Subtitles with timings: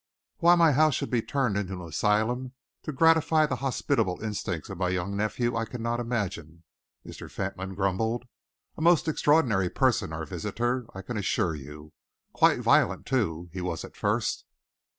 [0.39, 4.79] "Why my house should be turned into an asylum to gratify the hospitable instincts of
[4.79, 6.63] my young nephew, I cannot imagine,"
[7.05, 7.29] Mr.
[7.29, 8.25] Fentolin grumbled.
[8.77, 11.93] "A most extraordinary person, our visitor, I can assure you.
[12.33, 14.43] Quite violent, too, he was at first."